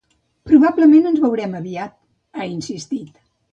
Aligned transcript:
“Probablement 0.51 1.09
ens 1.09 1.21
veurem 1.27 1.53
aviat”, 1.61 1.95
ha 2.41 2.51
insistit. 2.57 3.15